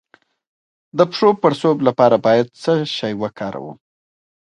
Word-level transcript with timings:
د 0.97 0.99
پښو 1.11 1.29
د 1.35 1.37
پړسوب 1.41 1.77
لپاره 1.87 2.15
باید 2.25 2.47
څه 2.61 2.73
شی 2.95 3.13
وکاروم؟ 3.21 3.77